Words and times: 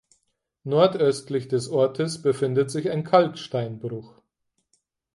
Nordöstlich 0.63 1.47
des 1.47 1.69
Orts 1.69 2.23
befindet 2.23 2.71
sich 2.71 2.89
ein 2.89 3.03
Kalksteinbruch. 3.03 4.23